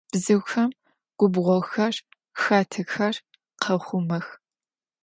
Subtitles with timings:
[0.11, 0.71] Bzıuxem
[1.19, 1.95] gubğoxer,
[2.41, 3.15] xatexer
[3.61, 4.25] khauxhumex.